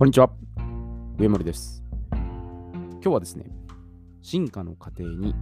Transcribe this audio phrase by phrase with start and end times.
[0.00, 0.30] こんにちは。
[1.18, 1.84] 上森です。
[2.10, 3.44] 今日はですね、
[4.22, 5.34] 進化の過程に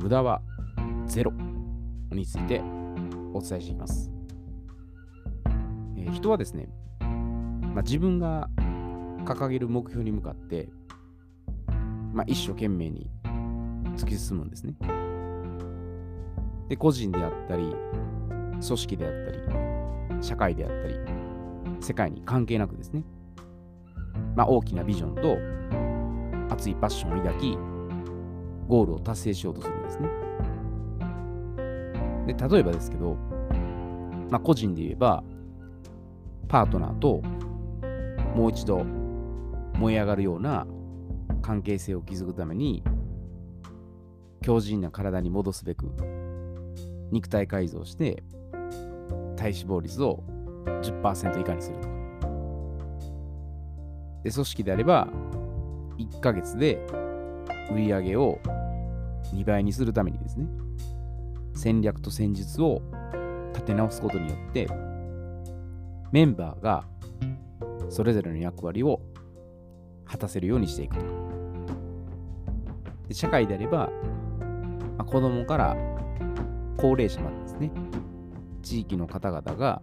[0.00, 0.40] 無駄は
[1.06, 1.32] ゼロ
[2.12, 2.62] について
[3.34, 4.12] お伝えしていきます。
[5.96, 6.68] えー人はですね、
[7.00, 8.48] まあ、自分が
[9.24, 10.68] 掲げる目標に向かって、
[12.12, 13.10] まあ、一生懸命に
[13.96, 14.76] 突き進むんですね。
[16.68, 17.74] で、個人であったり、
[18.28, 19.12] 組織であっ
[20.06, 20.94] たり、社会であったり、
[21.80, 23.02] 世界に関係なくですね、
[24.38, 25.36] まあ、大きなビジョンと
[26.54, 27.58] 熱いパッションを抱き、
[28.68, 30.08] ゴールを達成しようとするんですね。
[32.32, 33.16] で、例えばですけど、
[34.30, 35.24] まあ、個人で言えば、
[36.46, 37.20] パートナーと
[38.36, 38.84] もう一度
[39.74, 40.68] 燃え上がるような
[41.42, 42.84] 関係性を築くために、
[44.42, 45.90] 強靭な体に戻すべく、
[47.10, 48.22] 肉体改造して、
[49.34, 50.22] 体脂肪率を
[50.64, 51.97] 10%以下にするとか。
[54.28, 55.08] で、組織であれば、
[55.96, 56.86] 1ヶ月で
[57.72, 58.38] 売り上げを
[59.34, 60.46] 2倍にするためにですね、
[61.54, 62.82] 戦略と戦術を
[63.54, 64.68] 立て直すことによって、
[66.12, 66.84] メンバーが
[67.88, 69.00] それぞれの役割を
[70.04, 71.04] 果たせるようにしていくと。
[73.08, 73.88] で社会であれば、
[74.98, 75.74] まあ、子供から
[76.76, 77.72] 高齢者までですね、
[78.62, 79.80] 地域の方々が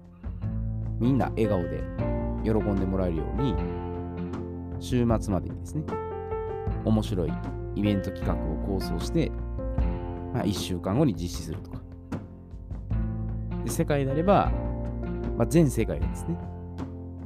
[1.00, 1.82] みんな笑顔で
[2.44, 3.85] 喜んでもらえるように、
[4.86, 5.84] 週末までにですね、
[6.86, 7.34] 面白い
[7.74, 9.32] イベント企画を構想して、
[10.32, 11.82] まあ、1週間後に実施するとか。
[13.64, 14.52] で世界であれば、
[15.38, 16.38] まあ、全世界でですね、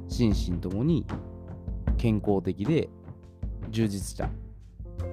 [0.08, 1.06] 心身ともに
[1.98, 2.88] 健康的で
[3.72, 4.30] 充実した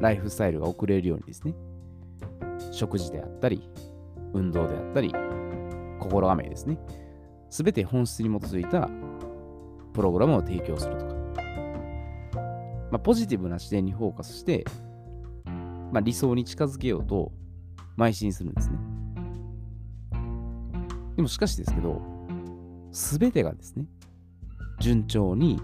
[0.01, 1.53] ライフスタイルが送れるようにですね、
[2.71, 3.69] 食事であったり、
[4.35, 5.13] 運動であったり、
[5.99, 6.79] 心構えですね、
[7.51, 8.89] すべて本質に基づいた
[9.93, 11.06] プログラムを提供するとか。
[12.91, 14.65] まあ、ポジティブな視点にフォーカスして、
[15.93, 17.33] まあ、理想に近づけようと
[17.97, 18.79] 邁進するんですね。
[21.17, 22.01] でもしかしですけど、
[22.93, 23.87] すべてがですね、
[24.81, 25.61] 順調に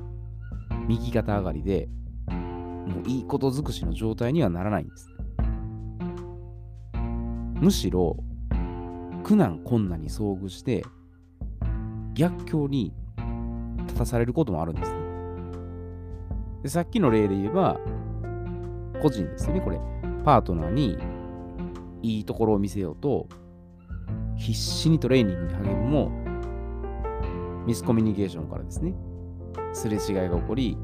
[0.89, 1.89] 右肩上がりで、
[2.29, 5.09] もういいこと尽くしの状態にはならないんです。
[7.61, 8.17] むしろ、
[9.23, 10.85] 苦難困難に遭遇して、
[12.15, 12.93] 逆境に
[13.87, 15.02] 立たされることもあるんですね。
[16.63, 17.81] で、さっきの例で言えば、
[19.01, 19.81] 個人ですよね、これ。
[20.25, 20.97] パートナーに
[22.03, 23.27] いいところを見せようと、
[24.37, 26.13] 必死にトレーニングに励むも、
[27.67, 28.95] ミスコミュニケーションからですね、
[29.73, 30.79] すれ違いが起こり、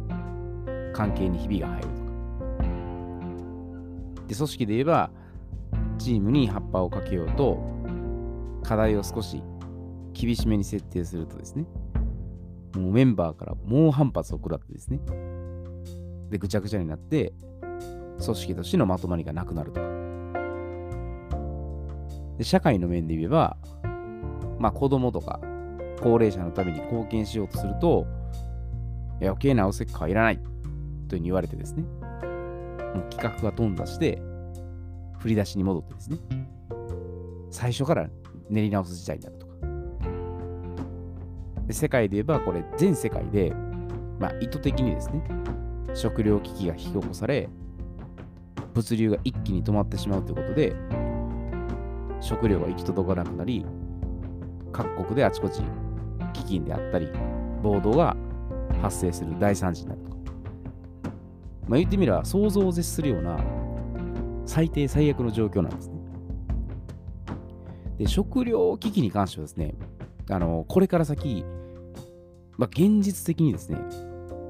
[0.92, 1.94] 関係にひびが入るとか。
[4.26, 5.10] で、組織で言えば、
[5.98, 7.58] チームに葉っぱをかけようと、
[8.64, 9.42] 課題を少し
[10.12, 11.66] 厳しめに設定するとですね、
[12.74, 15.00] もうメンバーから猛反発を食らってですね、
[16.30, 17.32] で、ぐちゃぐちゃになって、
[18.22, 19.86] 組織としてのまとまりがなくなるとか。
[22.38, 23.56] で、社会の面で言えば、
[24.58, 25.40] まあ子供とか
[26.00, 28.06] 高齢者のために貢献しようとすると、
[29.20, 30.50] 余計なおせっかはいらないという
[31.10, 31.88] ふうに言われてですね、も
[33.00, 34.20] う企画が頓挫して、
[35.18, 36.18] 振り出しに戻ってですね、
[37.50, 38.08] 最初から
[38.48, 39.52] 練り直す事態になるとか。
[41.66, 43.52] で世界で言えば、これ全世界で、
[44.18, 45.22] まあ意図的にですね、
[45.98, 47.48] 食糧危機が引き起こされ、
[48.72, 50.72] 物流が一気に止まってしまうということで、
[52.20, 53.66] 食料が行き届かなくなり、
[54.72, 55.60] 各国であちこち
[56.34, 57.08] 飢饉であったり、
[57.64, 58.16] 暴動が
[58.80, 60.16] 発生する大惨事になるとか。
[61.66, 63.36] まあ、言ってみれば、想像を絶するような
[64.46, 65.98] 最低最悪の状況なんですね。
[67.98, 69.74] で、食料危機に関してはですね、
[70.30, 71.44] あの、これから先、
[72.56, 73.78] まあ、現実的にですね、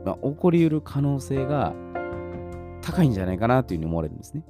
[0.09, 1.75] まあ、起こり得る可能性が
[2.81, 4.43] 高いんじゃないかなというふうに思われるんですね。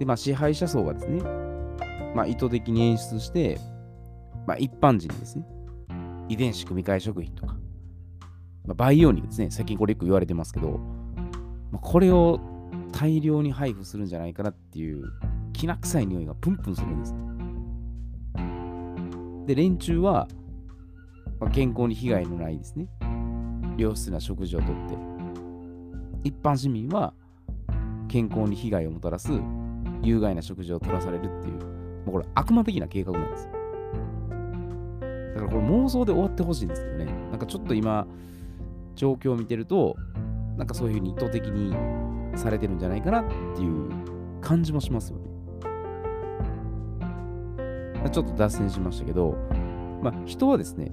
[0.00, 1.22] で、まあ、支配者層がですね、
[2.16, 3.60] まあ、意図的に演出して、
[4.44, 5.46] まあ、一般人ですね、
[6.28, 7.54] 遺伝子組み換え食品とか、
[8.66, 10.80] まあ、培養肉ですね、最近これよく言われてますけど、
[11.70, 12.40] まあ、これを
[12.90, 15.04] 大量に配布するんじゃないかなっていう、
[15.52, 17.14] きな臭い匂いがプンプンするんです。
[19.46, 20.26] で、連中は、
[21.38, 22.88] まあ、健康に被害のないですね、
[23.76, 24.96] 良質な食事をとって、
[26.24, 27.14] 一般市民は
[28.08, 29.32] 健康に被害をもたらす
[30.02, 33.48] 有害な食事を取らされるっていう、もうこれ悪魔的な計画なんです。
[33.48, 33.50] だ
[35.40, 38.06] からこれ妄想で終わってほしいんですけどね、なんかちょっと今、
[38.96, 39.96] 状況を見てると、
[40.56, 41.74] なんかそういうふうに意図的に
[42.36, 43.24] されてるんじゃないかなっ
[43.54, 43.88] ていう
[44.40, 45.30] 感じもしますよね。
[48.10, 49.36] ちょっと脱線しましたけど、
[50.02, 50.90] まあ、人はですね、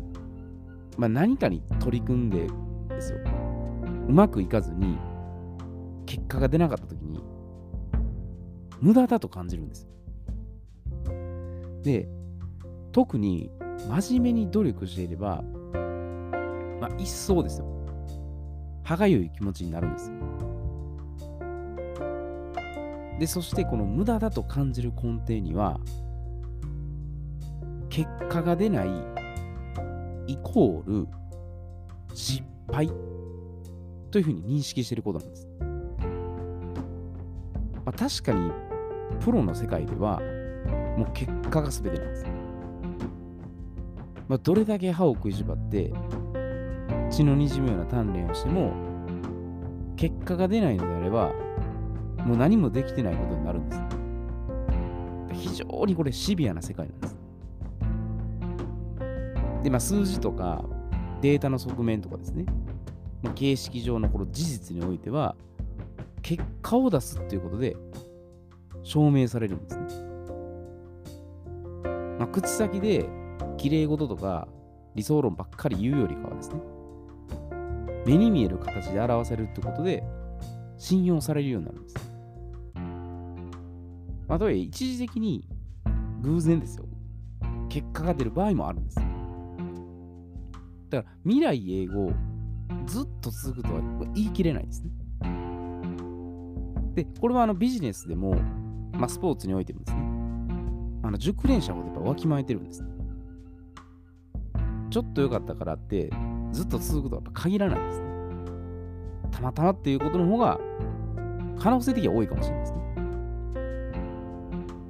[0.97, 2.47] まあ、何かに取り組んで。
[4.07, 4.97] うまくいかずに
[6.05, 7.21] 結果が出なかった時に
[8.79, 9.87] 無駄だと感じるんです。
[11.83, 12.07] で、
[12.91, 13.49] 特に
[13.89, 15.43] 真面目に努力していれば、
[16.79, 17.65] まあ、一層ですよ。
[18.83, 20.11] 歯がゆい気持ちになるんです。
[23.19, 25.79] で、そしてこの無駄だと感じる根底には、
[27.89, 28.89] 結果が出ない
[30.27, 31.07] イコール
[32.13, 32.91] 失敗
[34.17, 35.47] というふうに認識していることなんです。
[37.85, 38.51] まあ、確かに
[39.19, 40.19] プロの世界では
[40.97, 42.25] もう結果が全てなんです。
[44.27, 45.93] まあ、どれだけ歯を食いしばって
[47.11, 48.73] 血の滲むような鍛錬をしても
[49.95, 51.31] 結果が出ないのであれば
[52.25, 53.81] もう何もできてないことになるんです。
[55.33, 57.15] 非常にこれシビアな世界なんです。
[59.61, 60.65] で、まあ、数字とか
[61.21, 62.47] データの側面とかですね、
[63.21, 65.35] まあ、形式上のこの事実においては
[66.21, 67.75] 結果を出すっていうことで
[68.83, 70.07] 証明されるんですね。
[72.19, 73.07] まあ、口先で
[73.57, 74.47] 綺麗事とか
[74.95, 76.61] 理想論ばっかり言うよりかはですね、
[78.05, 80.03] 目に見える形で表せるってことで
[80.77, 81.95] 信用されるようになるんです。
[84.27, 85.47] まあ、とはいえ一時的に
[86.21, 86.85] 偶然ですよ。
[87.69, 88.95] 結果が出る場合もあるんです。
[90.89, 92.13] だから未来永劫
[92.85, 93.81] ずっと続くとは
[94.13, 94.91] 言い切れないですね。
[96.93, 98.35] で、これはあのビジネスでも、
[98.93, 100.01] まあ、スポーツにおいてもですね、
[101.03, 102.83] あの熟練者ほどやっぱわきまえてるんです。
[104.89, 106.09] ちょっと良かったからって、
[106.51, 108.07] ずっと続くとはやっぱ限らないですね。
[109.31, 110.59] たまたまっていうことの方が、
[111.59, 112.79] 可能性的には多いかもしれないですね。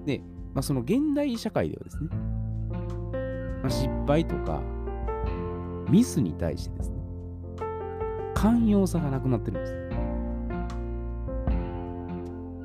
[0.05, 0.19] で、
[0.53, 2.09] まあ、その現代社会ではですね、
[3.61, 4.61] まあ、失敗とか
[5.89, 6.96] ミスに対してですね、
[8.37, 9.73] 寛容さがなくなってるんです。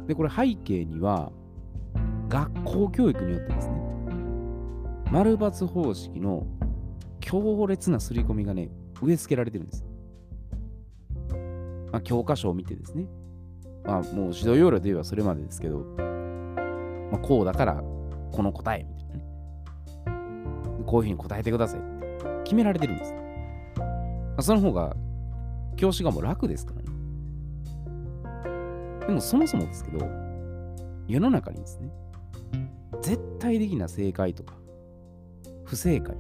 [0.06, 1.32] で、これ背景には、
[2.28, 3.80] 学校教育によってですね、
[5.10, 6.46] 丸抜方式の
[7.20, 8.68] 強烈な刷り込みがね、
[9.00, 9.86] 植え付けられてるんです。
[11.90, 13.06] まあ、教科書を見てですね、
[13.84, 15.78] まあ、もう指導要領で言えばそれまでですけど、
[17.10, 17.82] まあ、こうだから
[18.30, 19.24] この答えみたいなね。
[20.84, 23.14] こういうふうに答えてくださいって決められてるんです。
[23.14, 24.94] まあ、その方が
[25.76, 26.88] 教師がもう楽ですからね。
[29.06, 30.06] でもそもそもですけど、
[31.08, 31.90] 世の中にですね、
[33.00, 34.54] 絶対的な正解とか、
[35.64, 36.16] 不正解、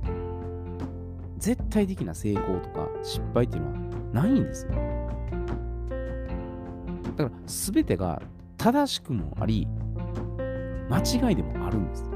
[1.38, 3.78] 絶対的な成功とか失敗っていうのは
[4.12, 4.72] ないんですよ。
[7.16, 8.20] だから全てが
[8.56, 9.68] 正しくもあり、
[10.90, 12.10] 間違いでもあるんです。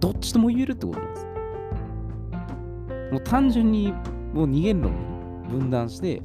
[0.00, 1.26] どっちとも言えるってことなんです。
[3.12, 3.92] もう単純に
[4.32, 4.96] もう逃げるのに
[5.48, 6.22] 分断して、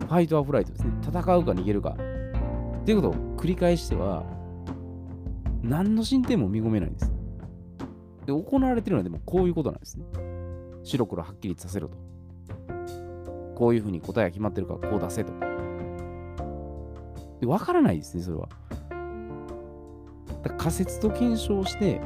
[0.00, 0.92] ファイトアフライトですね。
[1.02, 1.90] 戦うか逃げるか。
[1.90, 4.24] っていうことを繰り返しては、
[5.62, 7.12] 何の進展も見込めないんです。
[8.26, 10.04] で、行われてるのはでもこういうことなんですね。
[10.84, 11.96] 白黒はっきりさせろと。
[13.56, 15.32] こういうふうに答えが決まってるからこう出せと。
[17.40, 18.48] で、わからないですね、それは。
[20.58, 22.00] 仮説と検証して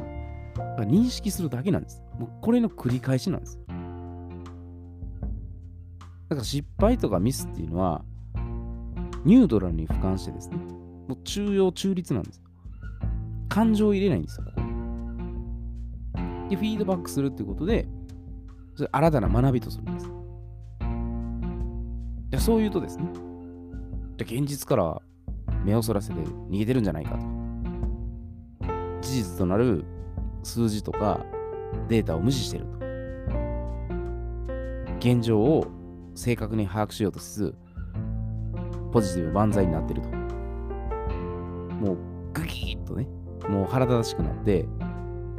[0.79, 2.01] 認識するだけなんです。
[2.17, 3.59] もうこれの繰り返しなんです。
[6.31, 8.05] だから失敗とかミスっていうのは
[9.25, 12.43] ニュートラルに俯瞰してですね、もう中庸中立なんですよ。
[13.49, 14.61] 感情を入れないんですよ、ここ。
[16.49, 17.85] で、フィードバックするっていうことで、
[18.75, 20.09] それ新たな学びとするんです。
[22.29, 23.09] じゃそう言うとですね、
[24.15, 25.01] じゃ現実から
[25.65, 26.15] 目をそらせて
[26.49, 27.25] 逃げてるんじゃないかと。
[29.01, 29.83] 事実となる
[30.43, 31.25] 数字とか
[31.89, 32.71] データを無視してると。
[34.99, 35.80] 現状を
[36.15, 37.55] 正確に把握しようとせず、
[38.91, 40.09] ポジティブ万歳になってると。
[40.09, 41.97] もう
[42.33, 43.07] グギーッとね、
[43.49, 44.67] もう腹立たしくなって、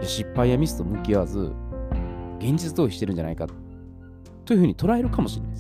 [0.03, 1.53] 失敗やミスと向き合わず、
[2.39, 3.47] 現実逃避してるんじゃないか
[4.45, 5.51] というふうに捉えるかもしれない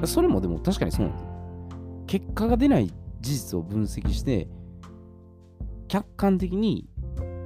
[0.00, 0.14] です。
[0.14, 1.24] それもでも確かにそうなんです。
[2.06, 4.48] 結果が出ない事実を分析して、
[5.88, 6.88] 客観的に、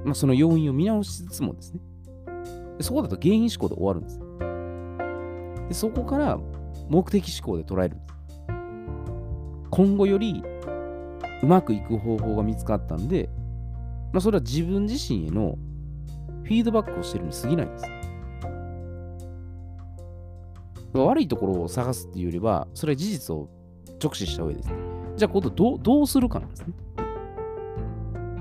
[0.05, 1.81] まあ、その要因を見直しつつもですね、
[2.79, 4.19] そこだと原因思考で終わるんです。
[5.67, 6.39] でそこから
[6.89, 8.15] 目的思考で捉えるんです。
[9.71, 10.43] 今後より
[11.43, 13.29] うまくいく方法が見つかったんで、
[14.13, 15.57] まあ、それは自分自身への
[16.43, 17.85] フィードバックをしてるに過ぎないんです。
[20.93, 23.49] 悪いところを探すっていうよりは、それは事実を
[24.01, 24.75] 直視した上です、ね。
[25.17, 26.73] じゃあ、今度どどうするかなんですね。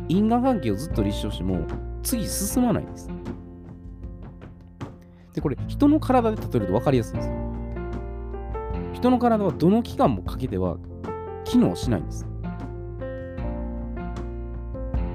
[0.08, 1.66] 因果関係をずっと立証しても、
[2.02, 3.08] 次進まないんです。
[5.34, 7.34] で、これ、人の体で例えると分かりやすいんですよ。
[8.94, 10.78] 人の体はどの期間もかけては
[11.44, 12.26] 機能しないんです。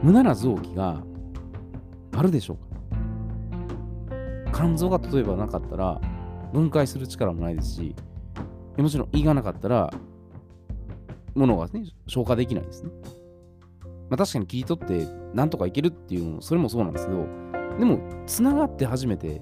[0.04, 1.02] 無駄な臓器が
[2.16, 2.70] あるでしょうか
[4.54, 6.00] 肝臓が例えばなかったら
[6.54, 7.96] 分解する力もないですし、
[8.78, 9.94] もちろん胃がなかったら、
[11.34, 12.92] ものがね、消化できないですね。
[14.10, 17.26] まあ確かに切り取ってなんとかいけるっていうのそれもそうなんですけど、
[17.80, 19.42] でも、つながって初めて、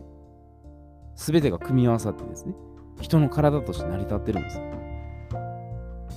[1.17, 2.53] 全てが組み合わさってですね、
[3.01, 4.61] 人の体として成り立ってるんです。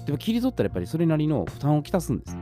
[0.05, 2.37] でも切り取ったらやっぱりそれなりの負担をきたすんです。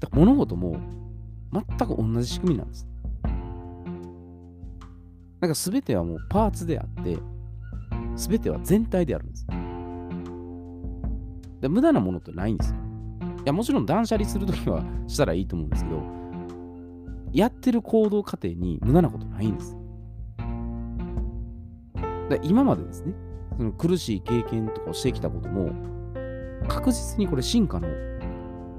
[0.00, 0.76] だから物事も
[1.52, 2.88] 全く同じ仕組みなんです。
[5.40, 7.18] なんか全てはもうパーツであって、
[8.16, 9.46] 全ては全体であるんです。
[11.60, 12.76] で無駄なものってないんですよ。
[13.44, 16.02] いや、もちろん断捨離するときはしたらいいと思うんですけど、
[17.36, 19.76] やってる行動過程に無駄なことないんです。
[22.30, 23.12] で今までですね、
[23.58, 25.70] その苦しい経験とかをしてきたことも、
[26.66, 27.88] 確実にこれ進化の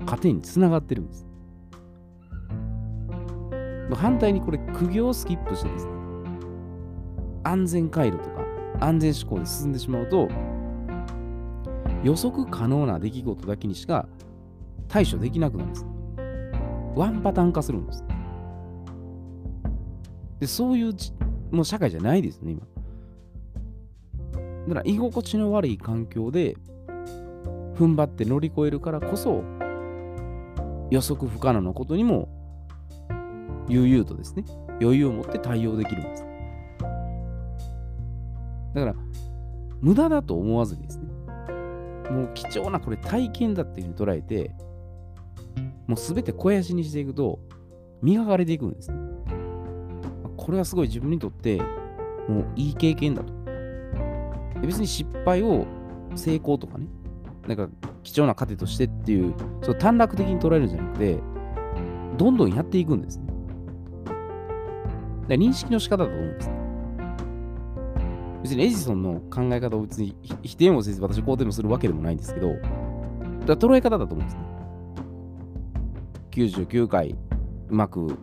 [0.07, 1.27] 過程につながってるんです。
[3.93, 5.91] 反対にこれ苦行をスキップしてですね、
[7.43, 8.41] 安全回路とか
[8.79, 10.29] 安全思考で進んでしまうと、
[12.03, 14.07] 予測可能な出来事だけにしか
[14.87, 15.85] 対処できなくなるんです。
[16.95, 18.03] ワンパターン化するんです。
[20.39, 20.93] で、そういう
[21.51, 22.61] もう社会じゃないですね、今。
[24.67, 26.57] だから居心地の悪い環境で
[27.75, 29.43] 踏ん張って乗り越えるからこそ
[30.91, 32.27] 予測不可能なことにも
[33.69, 34.43] 悠々とですね
[34.81, 36.25] 余裕を持って対応できるんです。
[38.73, 38.95] だから
[39.79, 41.05] 無駄だと思わずにですね
[42.11, 44.51] もう貴重なこれ体験だっていうふうに捉えて
[45.87, 47.39] もうすべて肥やしにしていくと
[48.01, 48.97] 磨かれていくんですね。
[50.37, 51.61] これはすごい自分にとって
[52.29, 53.33] もういい経験だと。
[54.61, 55.65] 別に失敗を
[56.15, 56.87] 成功とかね、
[57.47, 57.67] なんか
[58.03, 61.19] 貴重な糧としてっていう、そう短絡的に捉えるんじゃなくて、
[62.17, 63.25] どんどんやっていくんですね。
[65.35, 66.49] 認識の仕方だと思うんです。
[66.49, 66.57] ね
[68.43, 72.53] 別にエジソンの考え方を別に否定もせず私肯定もするわけでもないんですけど、
[73.45, 74.41] だ捉え方だと思うんですね。
[76.31, 77.15] 99回
[77.69, 78.17] うまく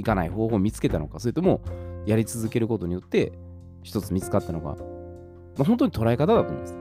[0.00, 1.60] いかない方法を見つけたのか、それとも
[2.06, 3.32] やり続けることによって
[3.82, 4.74] 一つ見つかったのか、ま
[5.60, 6.74] あ、本当に捉え方だと思うんです。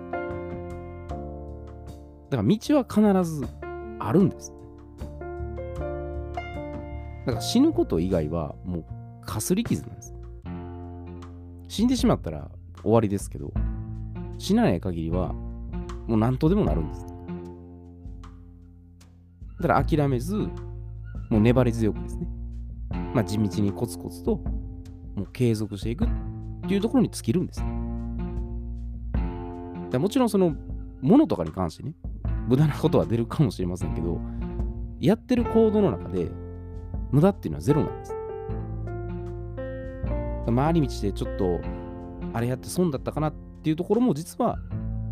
[2.29, 2.85] だから道は
[3.23, 3.45] 必ず
[3.99, 4.53] あるんです。
[7.25, 8.85] だから死ぬこと以外はもう
[9.25, 10.13] かすり傷なんです。
[11.67, 12.49] 死んでしまったら
[12.81, 13.51] 終わりですけど、
[14.37, 15.33] 死なない限りは
[16.07, 17.05] もう何とでもなるんです。
[19.59, 20.35] だから諦めず、
[21.29, 22.27] もう粘り強くですね。
[23.13, 24.37] まあ地道にコツコツと
[25.15, 26.07] もう継続していくっ
[26.67, 27.63] ていうところに尽きるんです。
[29.97, 30.55] もちろんその
[31.01, 31.93] ものとかに関してね、
[32.47, 34.19] 無駄なことは出るかもしれませんけど、
[34.99, 36.29] やってる行動の中で
[37.11, 38.15] 無駄っていうのはゼロなんです。
[40.55, 41.59] 回り道でちょっと
[42.33, 44.59] あれやって損だったかなっていうところも実は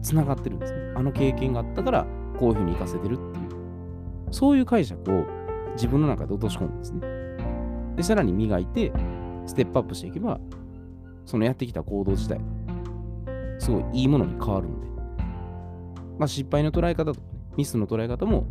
[0.02, 0.80] つながってるんですね。
[0.96, 2.06] あの経験があったから
[2.40, 3.48] こういうふうに活かせてるっていう、
[4.32, 5.26] そういう解釈を
[5.74, 7.17] 自分の中で落とし込むんですね。
[7.98, 8.94] で、さらに磨いて
[9.48, 10.40] ステップアップしていけば、
[11.26, 12.40] そのやってきた行動自体、
[13.60, 14.88] すごいいいものに変わるので、
[16.20, 17.24] まあ、失敗の捉え方とか、ね、
[17.58, 18.46] ミスの捉え方も、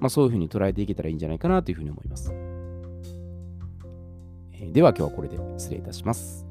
[0.00, 2.32] まあ、そういうふうに捉えていけたらいいんじゃないかなというふうに思います。
[4.52, 6.49] え、では今日はこれで失礼いたします。